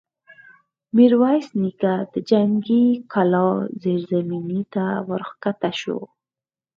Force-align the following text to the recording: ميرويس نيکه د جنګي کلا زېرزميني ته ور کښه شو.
ميرويس 0.95 1.47
نيکه 1.61 1.93
د 2.13 2.13
جنګي 2.29 2.85
کلا 3.13 3.47
زېرزميني 3.81 4.61
ته 4.73 4.85
ور 5.07 5.23
کښه 5.43 5.71
شو. 5.79 5.99